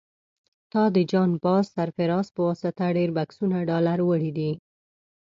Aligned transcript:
تا 0.71 0.83
د 0.95 0.97
جان 1.11 1.29
باز 1.43 1.65
سرفراز 1.75 2.27
په 2.35 2.41
واسطه 2.47 2.85
ډېر 2.97 3.09
بکسونه 3.17 3.57
ډالر 3.69 3.99
وړي 4.05 4.31
دي. 4.37 4.51